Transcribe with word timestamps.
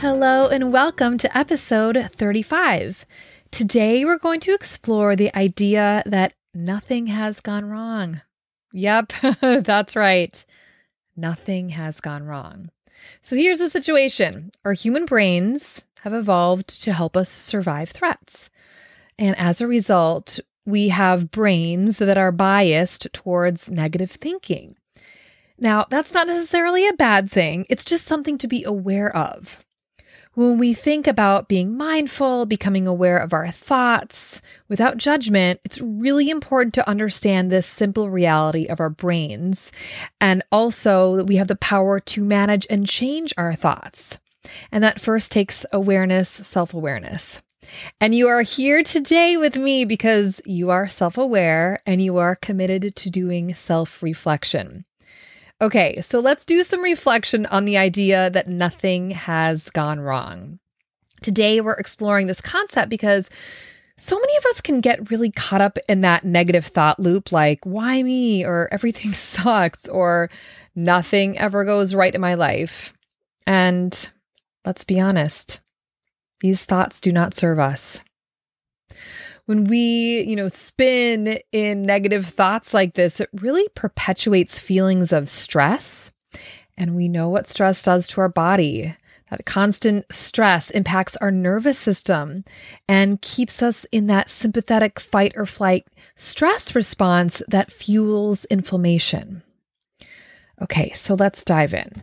Hello, 0.00 0.46
and 0.46 0.72
welcome 0.72 1.18
to 1.18 1.36
episode 1.36 2.08
35. 2.14 3.04
Today, 3.50 4.04
we're 4.04 4.16
going 4.16 4.38
to 4.38 4.54
explore 4.54 5.16
the 5.16 5.36
idea 5.36 6.04
that 6.06 6.34
nothing 6.54 7.08
has 7.08 7.40
gone 7.40 7.64
wrong. 7.64 8.20
Yep, 8.72 9.12
that's 9.40 9.96
right. 9.96 10.46
Nothing 11.16 11.70
has 11.70 11.98
gone 12.00 12.22
wrong. 12.22 12.70
So 13.22 13.34
here's 13.34 13.58
the 13.58 13.68
situation 13.68 14.52
our 14.64 14.72
human 14.72 15.04
brains 15.04 15.84
have 16.02 16.14
evolved 16.14 16.80
to 16.84 16.92
help 16.92 17.16
us 17.16 17.28
survive 17.28 17.88
threats. 17.88 18.50
And 19.18 19.36
as 19.36 19.60
a 19.60 19.66
result, 19.66 20.38
we 20.64 20.90
have 20.90 21.32
brains 21.32 21.98
that 21.98 22.16
are 22.16 22.30
biased 22.30 23.12
towards 23.12 23.68
negative 23.68 24.12
thinking. 24.12 24.76
Now, 25.58 25.86
that's 25.90 26.14
not 26.14 26.28
necessarily 26.28 26.86
a 26.86 26.92
bad 26.92 27.28
thing, 27.28 27.66
it's 27.68 27.84
just 27.84 28.04
something 28.04 28.38
to 28.38 28.46
be 28.46 28.62
aware 28.62 29.14
of. 29.16 29.64
When 30.38 30.56
we 30.56 30.72
think 30.72 31.08
about 31.08 31.48
being 31.48 31.76
mindful, 31.76 32.46
becoming 32.46 32.86
aware 32.86 33.18
of 33.18 33.32
our 33.32 33.50
thoughts 33.50 34.40
without 34.68 34.96
judgment, 34.96 35.58
it's 35.64 35.80
really 35.80 36.30
important 36.30 36.74
to 36.74 36.88
understand 36.88 37.50
this 37.50 37.66
simple 37.66 38.08
reality 38.08 38.66
of 38.66 38.78
our 38.78 38.88
brains 38.88 39.72
and 40.20 40.44
also 40.52 41.16
that 41.16 41.24
we 41.24 41.34
have 41.38 41.48
the 41.48 41.56
power 41.56 41.98
to 41.98 42.22
manage 42.22 42.68
and 42.70 42.86
change 42.86 43.34
our 43.36 43.52
thoughts. 43.52 44.20
And 44.70 44.84
that 44.84 45.00
first 45.00 45.32
takes 45.32 45.66
awareness, 45.72 46.28
self 46.28 46.72
awareness. 46.72 47.42
And 48.00 48.14
you 48.14 48.28
are 48.28 48.42
here 48.42 48.84
today 48.84 49.36
with 49.36 49.56
me 49.56 49.84
because 49.84 50.40
you 50.46 50.70
are 50.70 50.86
self 50.86 51.18
aware 51.18 51.78
and 51.84 52.00
you 52.00 52.16
are 52.18 52.36
committed 52.36 52.94
to 52.94 53.10
doing 53.10 53.56
self 53.56 54.04
reflection. 54.04 54.84
Okay, 55.60 56.00
so 56.02 56.20
let's 56.20 56.44
do 56.44 56.62
some 56.62 56.82
reflection 56.82 57.44
on 57.46 57.64
the 57.64 57.76
idea 57.76 58.30
that 58.30 58.46
nothing 58.46 59.10
has 59.10 59.70
gone 59.70 59.98
wrong. 59.98 60.60
Today, 61.20 61.60
we're 61.60 61.72
exploring 61.72 62.28
this 62.28 62.40
concept 62.40 62.88
because 62.88 63.28
so 63.96 64.20
many 64.20 64.36
of 64.36 64.46
us 64.46 64.60
can 64.60 64.80
get 64.80 65.10
really 65.10 65.32
caught 65.32 65.60
up 65.60 65.76
in 65.88 66.02
that 66.02 66.24
negative 66.24 66.66
thought 66.66 67.00
loop 67.00 67.32
like, 67.32 67.58
why 67.64 68.00
me? 68.04 68.44
or 68.44 68.68
everything 68.70 69.12
sucks, 69.14 69.88
or 69.88 70.30
nothing 70.76 71.36
ever 71.38 71.64
goes 71.64 71.92
right 71.92 72.14
in 72.14 72.20
my 72.20 72.34
life. 72.34 72.94
And 73.44 74.10
let's 74.64 74.84
be 74.84 75.00
honest, 75.00 75.58
these 76.40 76.64
thoughts 76.64 77.00
do 77.00 77.10
not 77.10 77.34
serve 77.34 77.58
us 77.58 78.00
when 79.48 79.64
we, 79.64 80.24
you 80.28 80.36
know, 80.36 80.48
spin 80.48 81.38
in 81.52 81.80
negative 81.80 82.26
thoughts 82.26 82.74
like 82.74 82.92
this, 82.92 83.18
it 83.18 83.30
really 83.32 83.66
perpetuates 83.74 84.58
feelings 84.58 85.10
of 85.10 85.26
stress. 85.26 86.10
And 86.76 86.94
we 86.94 87.08
know 87.08 87.30
what 87.30 87.46
stress 87.46 87.82
does 87.82 88.06
to 88.08 88.20
our 88.20 88.28
body. 88.28 88.94
That 89.30 89.46
constant 89.46 90.04
stress 90.10 90.68
impacts 90.68 91.16
our 91.16 91.30
nervous 91.30 91.78
system 91.78 92.44
and 92.90 93.22
keeps 93.22 93.62
us 93.62 93.86
in 93.90 94.06
that 94.08 94.28
sympathetic 94.28 95.00
fight 95.00 95.32
or 95.34 95.46
flight 95.46 95.88
stress 96.14 96.74
response 96.74 97.40
that 97.48 97.72
fuels 97.72 98.44
inflammation. 98.50 99.42
Okay, 100.60 100.92
so 100.92 101.14
let's 101.14 101.42
dive 101.42 101.72
in. 101.72 102.02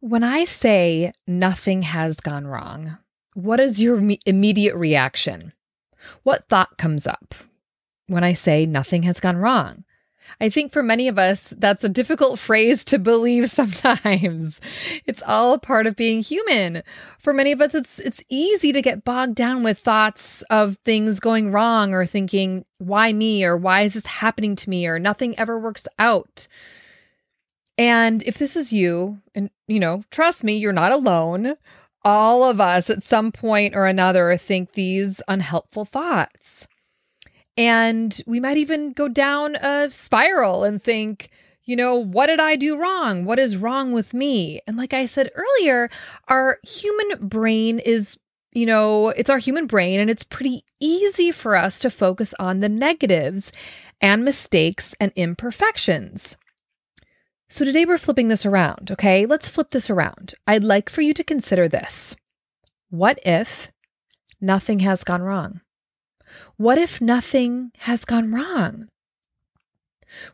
When 0.00 0.24
I 0.24 0.44
say 0.44 1.14
nothing 1.26 1.80
has 1.80 2.20
gone 2.20 2.46
wrong, 2.46 2.98
what 3.34 3.60
is 3.60 3.80
your 3.80 4.00
immediate 4.26 4.76
reaction? 4.76 5.52
What 6.22 6.48
thought 6.48 6.78
comes 6.78 7.06
up 7.06 7.34
when 8.06 8.24
I 8.24 8.34
say 8.34 8.66
nothing 8.66 9.02
has 9.04 9.20
gone 9.20 9.36
wrong? 9.36 9.84
I 10.40 10.48
think 10.48 10.72
for 10.72 10.82
many 10.82 11.08
of 11.08 11.18
us, 11.18 11.52
that's 11.58 11.84
a 11.84 11.88
difficult 11.88 12.38
phrase 12.38 12.84
to 12.86 12.98
believe 12.98 13.50
sometimes. 13.50 14.60
It's 15.06 15.22
all 15.22 15.58
part 15.58 15.86
of 15.86 15.96
being 15.96 16.22
human. 16.22 16.82
For 17.18 17.32
many 17.32 17.52
of 17.52 17.60
us, 17.60 17.74
it's 17.74 17.98
it's 17.98 18.22
easy 18.30 18.72
to 18.72 18.82
get 18.82 19.04
bogged 19.04 19.34
down 19.34 19.62
with 19.62 19.78
thoughts 19.78 20.42
of 20.50 20.78
things 20.84 21.20
going 21.20 21.52
wrong 21.52 21.92
or 21.92 22.06
thinking, 22.06 22.64
why 22.78 23.12
me? 23.12 23.44
or 23.44 23.56
why 23.56 23.82
is 23.82 23.94
this 23.94 24.06
happening 24.06 24.56
to 24.56 24.70
me? 24.70 24.86
or 24.86 24.98
nothing 24.98 25.38
ever 25.38 25.58
works 25.58 25.86
out. 25.98 26.46
And 27.76 28.22
if 28.22 28.38
this 28.38 28.56
is 28.56 28.72
you, 28.72 29.20
and 29.34 29.50
you 29.66 29.80
know, 29.80 30.04
trust 30.10 30.44
me, 30.44 30.56
you're 30.56 30.72
not 30.72 30.92
alone 30.92 31.56
all 32.04 32.44
of 32.44 32.60
us 32.60 32.90
at 32.90 33.02
some 33.02 33.32
point 33.32 33.74
or 33.74 33.86
another 33.86 34.36
think 34.36 34.72
these 34.72 35.20
unhelpful 35.26 35.84
thoughts. 35.84 36.68
And 37.56 38.20
we 38.26 38.40
might 38.40 38.56
even 38.56 38.92
go 38.92 39.08
down 39.08 39.56
a 39.56 39.90
spiral 39.90 40.64
and 40.64 40.82
think, 40.82 41.30
you 41.64 41.76
know, 41.76 41.96
what 41.96 42.26
did 42.26 42.40
I 42.40 42.56
do 42.56 42.76
wrong? 42.76 43.24
What 43.24 43.38
is 43.38 43.56
wrong 43.56 43.92
with 43.92 44.12
me? 44.12 44.60
And 44.66 44.76
like 44.76 44.92
I 44.92 45.06
said 45.06 45.30
earlier, 45.34 45.88
our 46.28 46.58
human 46.62 47.26
brain 47.26 47.78
is, 47.78 48.18
you 48.52 48.66
know, 48.66 49.08
it's 49.10 49.30
our 49.30 49.38
human 49.38 49.66
brain 49.66 50.00
and 50.00 50.10
it's 50.10 50.24
pretty 50.24 50.62
easy 50.80 51.30
for 51.30 51.56
us 51.56 51.78
to 51.80 51.90
focus 51.90 52.34
on 52.38 52.60
the 52.60 52.68
negatives 52.68 53.50
and 54.00 54.24
mistakes 54.24 54.94
and 55.00 55.12
imperfections. 55.16 56.36
So 57.48 57.64
today 57.64 57.84
we're 57.84 57.98
flipping 57.98 58.28
this 58.28 58.46
around, 58.46 58.90
okay? 58.90 59.26
Let's 59.26 59.48
flip 59.48 59.70
this 59.70 59.90
around. 59.90 60.34
I'd 60.46 60.64
like 60.64 60.88
for 60.88 61.02
you 61.02 61.12
to 61.14 61.22
consider 61.22 61.68
this. 61.68 62.16
What 62.90 63.18
if 63.24 63.70
nothing 64.40 64.80
has 64.80 65.04
gone 65.04 65.22
wrong? 65.22 65.60
What 66.56 66.78
if 66.78 67.00
nothing 67.00 67.70
has 67.78 68.04
gone 68.04 68.32
wrong? 68.32 68.88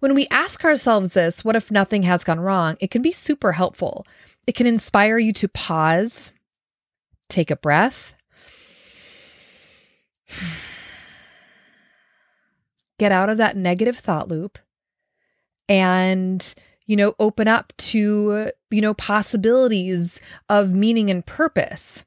When 0.00 0.14
we 0.14 0.26
ask 0.30 0.64
ourselves 0.64 1.12
this, 1.12 1.44
what 1.44 1.56
if 1.56 1.70
nothing 1.70 2.02
has 2.02 2.24
gone 2.24 2.40
wrong? 2.40 2.76
It 2.80 2.90
can 2.90 3.02
be 3.02 3.12
super 3.12 3.52
helpful. 3.52 4.06
It 4.46 4.54
can 4.54 4.66
inspire 4.66 5.18
you 5.18 5.32
to 5.34 5.48
pause, 5.48 6.32
take 7.28 7.50
a 7.50 7.56
breath, 7.56 8.14
get 12.98 13.12
out 13.12 13.30
of 13.30 13.38
that 13.38 13.56
negative 13.56 13.96
thought 13.96 14.28
loop, 14.28 14.58
and 15.68 16.54
you 16.88 16.96
know, 16.96 17.14
open 17.20 17.46
up 17.46 17.72
to, 17.76 18.50
you 18.70 18.80
know, 18.80 18.94
possibilities 18.94 20.20
of 20.48 20.72
meaning 20.72 21.10
and 21.10 21.24
purpose. 21.24 22.04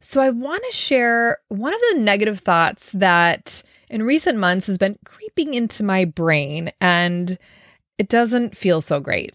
So 0.00 0.20
I 0.20 0.30
want 0.30 0.62
to 0.64 0.76
share 0.76 1.38
one 1.48 1.74
of 1.74 1.80
the 1.90 2.00
negative 2.00 2.38
thoughts 2.38 2.92
that 2.92 3.62
in 3.90 4.04
recent 4.04 4.38
months 4.38 4.66
has 4.68 4.78
been 4.78 4.96
creeping 5.04 5.54
into 5.54 5.82
my 5.82 6.04
brain 6.04 6.72
and 6.80 7.36
it 7.98 8.08
doesn't 8.08 8.56
feel 8.56 8.80
so 8.80 9.00
great. 9.00 9.34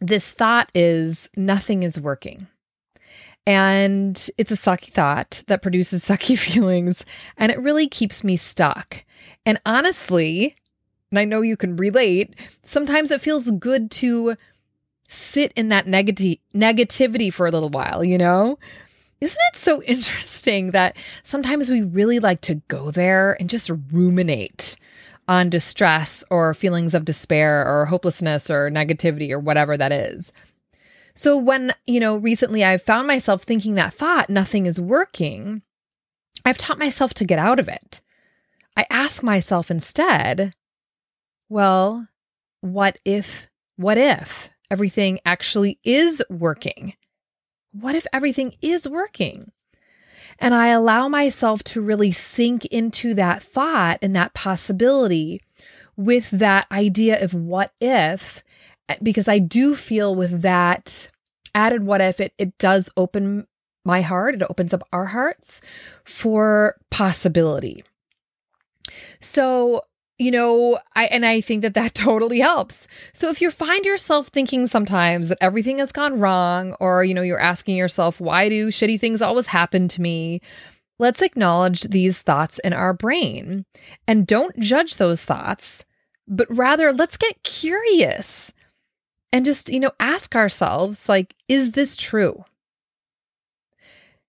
This 0.00 0.30
thought 0.30 0.70
is 0.74 1.28
nothing 1.36 1.82
is 1.82 1.98
working. 1.98 2.46
And 3.46 4.30
it's 4.36 4.50
a 4.52 4.56
sucky 4.56 4.92
thought 4.92 5.42
that 5.46 5.62
produces 5.62 6.04
sucky 6.08 6.38
feelings 6.38 7.04
and 7.38 7.50
it 7.50 7.58
really 7.60 7.88
keeps 7.88 8.22
me 8.22 8.36
stuck. 8.36 9.04
And 9.46 9.58
honestly, 9.64 10.54
and 11.10 11.18
I 11.18 11.24
know 11.24 11.40
you 11.40 11.56
can 11.56 11.76
relate, 11.76 12.34
sometimes 12.64 13.10
it 13.10 13.20
feels 13.20 13.50
good 13.52 13.90
to 13.92 14.36
sit 15.08 15.52
in 15.56 15.68
that 15.70 15.86
negati- 15.86 16.40
negativity 16.54 17.32
for 17.32 17.46
a 17.46 17.50
little 17.50 17.68
while, 17.68 18.04
you 18.04 18.16
know? 18.16 18.58
Isn't 19.20 19.40
it 19.52 19.56
so 19.56 19.82
interesting 19.86 20.70
that 20.70 20.96
sometimes 21.24 21.68
we 21.68 21.82
really 21.82 22.20
like 22.20 22.40
to 22.42 22.56
go 22.68 22.90
there 22.90 23.36
and 23.40 23.50
just 23.50 23.70
ruminate 23.90 24.76
on 25.26 25.50
distress 25.50 26.24
or 26.30 26.54
feelings 26.54 26.94
of 26.94 27.04
despair 27.04 27.66
or 27.66 27.86
hopelessness 27.86 28.50
or 28.50 28.70
negativity 28.70 29.30
or 29.30 29.40
whatever 29.40 29.76
that 29.76 29.92
is? 29.92 30.32
So 31.16 31.36
when, 31.36 31.74
you 31.86 31.98
know, 31.98 32.16
recently 32.16 32.64
I've 32.64 32.82
found 32.82 33.08
myself 33.08 33.42
thinking 33.42 33.74
that 33.74 33.92
thought, 33.92 34.30
nothing 34.30 34.66
is 34.66 34.80
working, 34.80 35.62
I've 36.44 36.56
taught 36.56 36.78
myself 36.78 37.14
to 37.14 37.24
get 37.24 37.38
out 37.38 37.58
of 37.58 37.68
it. 37.68 38.00
I 38.76 38.86
ask 38.88 39.22
myself 39.22 39.70
instead, 39.70 40.54
well, 41.50 42.08
what 42.62 42.98
if, 43.04 43.48
what 43.76 43.98
if 43.98 44.48
everything 44.70 45.18
actually 45.26 45.78
is 45.84 46.22
working? 46.30 46.94
What 47.72 47.94
if 47.94 48.06
everything 48.12 48.54
is 48.62 48.88
working? 48.88 49.52
And 50.38 50.54
I 50.54 50.68
allow 50.68 51.08
myself 51.08 51.62
to 51.64 51.82
really 51.82 52.12
sink 52.12 52.64
into 52.66 53.12
that 53.14 53.42
thought 53.42 53.98
and 54.00 54.16
that 54.16 54.32
possibility 54.32 55.42
with 55.96 56.30
that 56.30 56.66
idea 56.72 57.22
of 57.22 57.34
what 57.34 57.72
if, 57.80 58.42
eh, 58.88 58.96
because 59.02 59.28
I 59.28 59.38
do 59.38 59.74
feel 59.74 60.14
with 60.14 60.42
that 60.42 61.10
added 61.54 61.84
what 61.84 62.00
if, 62.00 62.20
it, 62.20 62.32
it 62.38 62.56
does 62.58 62.88
open 62.96 63.46
my 63.84 64.02
heart, 64.02 64.36
it 64.36 64.42
opens 64.48 64.72
up 64.72 64.82
our 64.92 65.06
hearts 65.06 65.60
for 66.04 66.76
possibility. 66.90 67.84
So, 69.20 69.82
you 70.20 70.30
know, 70.30 70.78
I 70.94 71.06
and 71.06 71.24
I 71.24 71.40
think 71.40 71.62
that 71.62 71.72
that 71.74 71.94
totally 71.94 72.40
helps. 72.40 72.86
So 73.14 73.30
if 73.30 73.40
you 73.40 73.50
find 73.50 73.86
yourself 73.86 74.28
thinking 74.28 74.66
sometimes 74.66 75.28
that 75.30 75.38
everything 75.40 75.78
has 75.78 75.92
gone 75.92 76.20
wrong 76.20 76.76
or 76.78 77.02
you 77.04 77.14
know, 77.14 77.22
you're 77.22 77.40
asking 77.40 77.76
yourself 77.76 78.20
why 78.20 78.50
do 78.50 78.68
shitty 78.68 79.00
things 79.00 79.22
always 79.22 79.46
happen 79.46 79.88
to 79.88 80.02
me? 80.02 80.42
Let's 80.98 81.22
acknowledge 81.22 81.82
these 81.84 82.20
thoughts 82.20 82.58
in 82.58 82.74
our 82.74 82.92
brain 82.92 83.64
and 84.06 84.26
don't 84.26 84.58
judge 84.58 84.98
those 84.98 85.22
thoughts, 85.24 85.86
but 86.28 86.54
rather 86.54 86.92
let's 86.92 87.16
get 87.16 87.42
curious 87.42 88.52
and 89.32 89.46
just, 89.46 89.70
you 89.70 89.80
know, 89.80 89.92
ask 89.98 90.36
ourselves 90.36 91.08
like 91.08 91.34
is 91.48 91.72
this 91.72 91.96
true? 91.96 92.44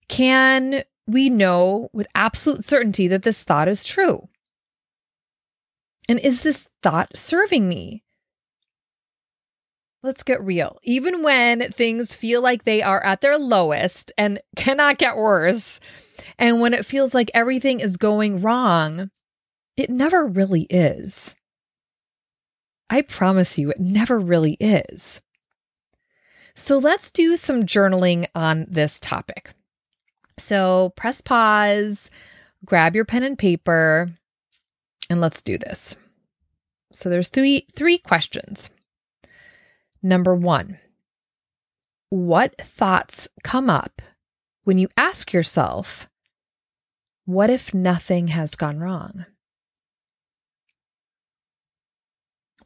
Can 0.07 0.85
we 1.05 1.29
know 1.29 1.89
with 1.91 2.07
absolute 2.15 2.63
certainty 2.63 3.09
that 3.09 3.23
this 3.23 3.43
thought 3.43 3.67
is 3.67 3.83
true? 3.83 4.29
And 6.09 6.19
is 6.19 6.42
this 6.42 6.69
thought 6.81 7.15
serving 7.15 7.68
me? 7.68 8.03
Let's 10.03 10.24
get 10.24 10.42
real. 10.42 10.80
Even 10.83 11.21
when 11.21 11.71
things 11.71 12.15
feel 12.15 12.42
like 12.42 12.63
they 12.63 12.81
are 12.81 13.03
at 13.03 13.21
their 13.21 13.38
lowest 13.38 14.12
and 14.18 14.39
cannot 14.56 14.98
get 14.98 15.15
worse, 15.15 15.80
and 16.39 16.59
when 16.59 16.74
it 16.74 16.86
feels 16.86 17.13
like 17.13 17.31
everything 17.33 17.80
is 17.80 17.98
going 17.98 18.42
wrong, 18.42 19.12
it 19.77 19.89
never 19.89 20.25
really 20.25 20.63
is. 20.63 21.36
I 22.89 23.03
promise 23.03 23.57
you, 23.57 23.69
it 23.69 23.80
never 23.80 24.19
really 24.19 24.57
is. 24.59 25.21
So 26.56 26.77
let's 26.77 27.12
do 27.12 27.38
some 27.38 27.65
journaling 27.65 28.27
on 28.36 28.65
this 28.69 29.00
topic. 29.00 29.53
So 30.38 30.92
press 30.95 31.21
pause, 31.21 32.09
grab 32.65 32.95
your 32.95 33.06
pen 33.06 33.24
and 33.24 33.38
paper, 33.38 34.09
and 35.12 35.19
let's 35.19 35.42
do 35.42 35.58
this. 35.58 35.96
So 36.94 37.10
there's 37.10 37.28
three 37.28 37.68
three 37.75 37.98
questions. 37.98 38.69
Number 40.02 40.34
1. 40.34 40.80
What 42.10 42.56
thoughts 42.60 43.28
come 43.44 43.69
up 43.69 44.02
when 44.63 44.78
you 44.78 44.88
ask 44.98 45.31
yourself, 45.34 46.10
what 47.25 47.50
if 47.50 47.74
nothing 47.74 48.30
has 48.30 48.56
gone 48.56 48.80
wrong? 48.80 49.25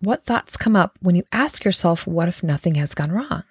What 0.02 0.24
thoughts 0.24 0.56
come 0.56 0.76
up 0.76 0.98
when 1.02 1.16
you 1.16 1.24
ask 1.32 1.66
yourself, 1.66 2.06
what 2.06 2.28
if 2.28 2.44
nothing 2.44 2.76
has 2.76 2.94
gone 2.94 3.12
wrong? 3.12 3.44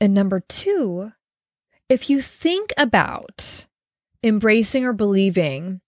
And 0.00 0.14
number 0.14 0.40
two, 0.40 1.12
if 1.88 2.08
you 2.10 2.20
think 2.20 2.72
about 2.76 3.66
embracing 4.22 4.84
or 4.84 4.92
believing 4.92 5.82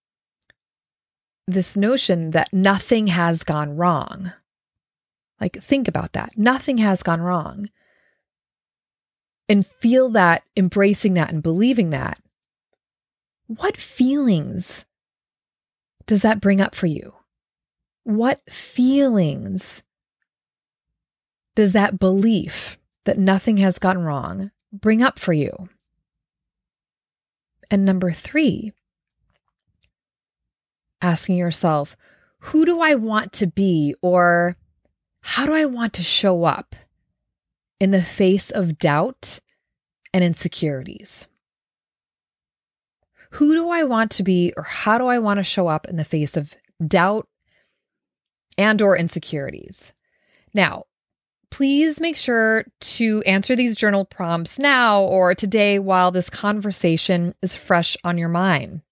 this 1.47 1.77
notion 1.77 2.33
that 2.33 2.53
nothing 2.53 3.07
has 3.09 3.45
gone 3.45 3.77
wrong, 3.77 4.33
like 5.41 5.63
think 5.63 5.87
about 5.89 6.13
that, 6.13 6.37
nothing 6.37 6.79
has 6.79 7.03
gone 7.03 7.21
wrong, 7.21 7.71
and 9.49 9.67
feel 9.67 10.09
that, 10.11 10.43
embracing 10.57 11.15
that, 11.15 11.31
and 11.31 11.43
believing 11.43 11.91
that, 11.91 12.19
what 13.47 13.77
feelings 13.77 14.85
does 16.07 16.23
that 16.23 16.41
bring 16.41 16.61
up 16.61 16.75
for 16.75 16.87
you? 16.87 17.15
What 18.03 18.41
feelings 18.51 19.83
does 21.55 21.73
that 21.73 21.99
belief 21.99 22.79
that 23.05 23.19
nothing 23.19 23.57
has 23.59 23.79
gone 23.79 23.99
wrong 23.99 24.51
bring 24.73 25.03
up 25.03 25.19
for 25.19 25.33
you? 25.33 25.69
And 27.71 27.85
number 27.85 28.13
three, 28.13 28.73
asking 31.01 31.37
yourself, 31.37 31.97
who 32.39 32.65
do 32.65 32.81
I 32.81 32.95
want 32.95 33.33
to 33.35 33.47
be 33.47 33.95
or 34.03 34.57
how 35.21 35.47
do 35.47 35.53
I 35.53 35.67
want 35.67 35.95
to 35.95 36.03
show 36.03 36.45
up 36.45 36.77
in 37.81 37.91
the 37.91 38.03
face 38.03 38.51
of 38.51 38.79
doubt 38.79 39.41
and 40.13 40.23
insecurities? 40.23 41.29
Who 43.33 43.55
do 43.55 43.69
I 43.69 43.85
want 43.85 44.13
to 44.13 44.23
be 44.23 44.53
or 44.57 44.63
how 44.63 44.99
do 44.99 45.07
I 45.07 45.19
want 45.19 45.39
to 45.39 45.45
show 45.45 45.69
up 45.69 45.89
in 45.89 45.97
the 45.97 46.05
face 46.05 46.37
of 46.37 46.55
doubt 46.87 47.29
and 48.57 48.81
or 48.81 48.97
insecurities? 48.97 49.93
Now, 50.55 50.85
please 51.51 52.01
make 52.01 52.17
sure 52.17 52.65
to 52.81 53.23
answer 53.27 53.57
these 53.57 53.77
journal 53.77 54.05
prompts 54.05 54.59
now 54.59 55.03
or 55.03 55.35
today 55.35 55.79
while 55.79 56.13
this 56.13 56.31
conversation 56.31 57.35
is 57.43 57.57
fresh 57.57 57.97
on 58.05 58.17
your 58.17 58.29
mind. 58.29 58.83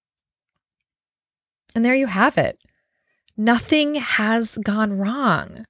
And 1.75 1.85
there 1.85 1.95
you 1.95 2.07
have 2.07 2.39
it. 2.39 2.61
Nothing 3.37 3.97
has 3.97 4.57
gone 4.63 4.97
wrong. 4.97 5.67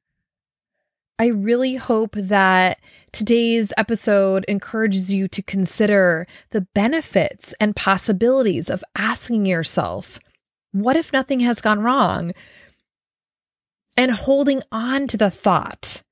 I 1.18 1.26
really 1.28 1.76
hope 1.76 2.16
that 2.16 2.80
today's 3.12 3.72
episode 3.78 4.44
encourages 4.48 5.14
you 5.14 5.28
to 5.28 5.42
consider 5.42 6.26
the 6.50 6.62
benefits 6.74 7.54
and 7.60 7.76
possibilities 7.76 8.68
of 8.68 8.82
asking 8.96 9.46
yourself, 9.46 10.18
what 10.72 10.96
if 10.96 11.12
nothing 11.12 11.40
has 11.40 11.60
gone 11.60 11.80
wrong? 11.80 12.32
And 13.96 14.10
holding 14.10 14.60
on 14.72 15.06
to 15.06 15.16
the 15.16 15.30
thought 15.30 16.02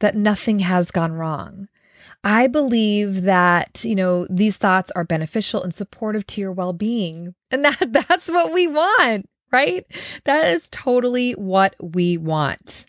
that 0.00 0.14
nothing 0.14 0.60
has 0.60 0.90
gone 0.90 1.12
wrong. 1.12 1.68
I 2.24 2.46
believe 2.46 3.22
that, 3.22 3.84
you 3.84 3.94
know, 3.94 4.26
these 4.30 4.56
thoughts 4.56 4.90
are 4.92 5.04
beneficial 5.04 5.62
and 5.62 5.74
supportive 5.74 6.26
to 6.28 6.40
your 6.40 6.52
well-being. 6.52 7.34
And 7.50 7.64
that 7.64 7.92
that's 8.08 8.28
what 8.28 8.52
we 8.52 8.66
want, 8.66 9.26
right? 9.52 9.86
That 10.24 10.48
is 10.48 10.68
totally 10.70 11.32
what 11.32 11.74
we 11.80 12.18
want. 12.18 12.86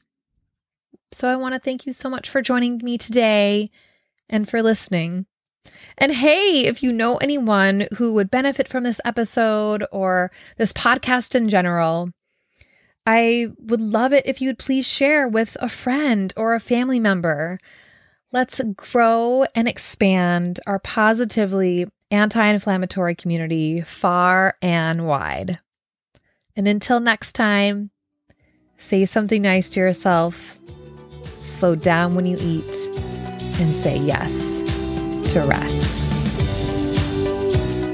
So 1.12 1.27
I 1.27 1.36
want 1.36 1.54
to 1.54 1.59
thank 1.59 1.86
you 1.86 1.94
so 1.94 2.09
much 2.09 2.30
for 2.30 2.42
joining 2.42 2.80
me 2.83 2.98
today 2.98 3.71
and 4.30 4.50
for 4.50 4.62
listening. 4.62 5.25
And 5.98 6.13
hey, 6.13 6.65
if 6.65 6.83
you 6.83 6.92
know 6.94 7.18
anyone 7.18 7.88
who 7.98 8.13
would 8.13 8.31
benefit 8.31 8.68
from 8.68 8.83
this 8.83 9.01
episode 9.04 9.86
or 9.92 10.31
this 10.57 10.74
podcast 10.74 11.36
in 11.36 11.50
general, 11.50 12.12
I 13.06 13.48
would 13.57 13.81
love 13.81 14.13
it 14.13 14.25
if 14.25 14.42
you 14.42 14.50
would 14.50 14.59
please 14.59 14.86
share 14.86 15.27
with 15.27 15.56
a 15.59 15.69
friend 15.69 16.33
or 16.36 16.54
a 16.54 16.59
family 16.59 17.00
member. 17.00 17.57
Let's 18.33 18.59
grow 18.75 19.45
and 19.56 19.68
expand 19.68 20.59
our 20.68 20.80
positively 20.80 21.87
anti 22.11 22.45
inflammatory 22.45 23.16
community 23.16 23.81
far 23.81 24.56
and 24.61 25.07
wide. 25.07 25.59
And 26.57 26.68
until 26.68 26.99
next 26.99 27.33
time, 27.33 27.92
say 28.80 29.06
something 29.06 29.44
nice 29.44 29.69
to 29.69 29.80
yourself, 29.80 30.57
slow 31.44 31.76
down 31.76 32.16
when 32.16 32.26
you 32.26 32.35
eat, 32.40 32.76
and 33.59 33.76
say 33.76 33.95
yes 33.95 34.57
to 35.33 35.42
rest. 35.42 35.99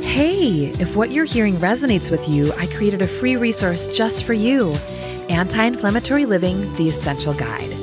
Hey, 0.02 0.68
if 0.80 0.96
what 0.96 1.12
you're 1.12 1.26
hearing 1.26 1.58
resonates 1.58 2.10
with 2.10 2.30
you, 2.30 2.54
I 2.54 2.68
created 2.68 3.02
a 3.02 3.08
free 3.08 3.36
resource 3.36 3.86
just 3.88 4.24
for 4.24 4.34
you. 4.34 4.72
Anti 5.28 5.62
Inflammatory 5.62 6.26
Living 6.26 6.74
The 6.76 6.88
Essential 6.88 7.34
Guide. 7.34 7.83